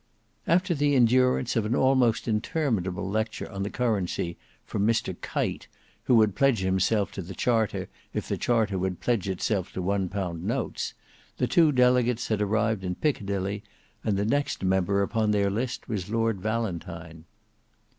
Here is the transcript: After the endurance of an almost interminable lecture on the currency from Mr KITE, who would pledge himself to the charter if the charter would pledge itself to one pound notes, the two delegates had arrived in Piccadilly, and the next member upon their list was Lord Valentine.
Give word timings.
After 0.47 0.73
the 0.73 0.95
endurance 0.95 1.55
of 1.55 1.63
an 1.63 1.75
almost 1.75 2.27
interminable 2.27 3.07
lecture 3.07 3.47
on 3.51 3.61
the 3.61 3.69
currency 3.69 4.35
from 4.65 4.83
Mr 4.87 5.15
KITE, 5.21 5.67
who 6.05 6.15
would 6.15 6.33
pledge 6.33 6.61
himself 6.61 7.11
to 7.11 7.21
the 7.21 7.35
charter 7.35 7.87
if 8.11 8.27
the 8.27 8.35
charter 8.35 8.79
would 8.79 8.99
pledge 8.99 9.29
itself 9.29 9.71
to 9.73 9.81
one 9.83 10.09
pound 10.09 10.43
notes, 10.43 10.95
the 11.37 11.45
two 11.45 11.71
delegates 11.71 12.29
had 12.29 12.41
arrived 12.41 12.83
in 12.83 12.95
Piccadilly, 12.95 13.61
and 14.03 14.17
the 14.17 14.25
next 14.25 14.63
member 14.63 15.03
upon 15.03 15.29
their 15.29 15.51
list 15.51 15.87
was 15.87 16.09
Lord 16.09 16.41
Valentine. 16.41 17.25